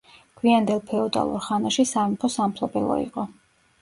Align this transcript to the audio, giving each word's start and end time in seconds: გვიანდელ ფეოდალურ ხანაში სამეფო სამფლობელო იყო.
გვიანდელ 0.39 0.79
ფეოდალურ 0.91 1.45
ხანაში 1.49 1.87
სამეფო 1.93 2.33
სამფლობელო 2.37 2.97
იყო. 3.07 3.29